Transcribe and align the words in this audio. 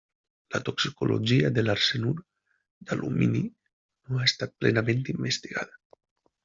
La 0.53 0.61
toxicologia 0.69 1.51
de 1.57 1.63
l'arsenur 1.67 2.15
d'alumini 2.23 3.45
no 3.49 4.19
ha 4.23 4.27
estat 4.33 4.59
plenament 4.63 5.09
investigada. 5.19 5.81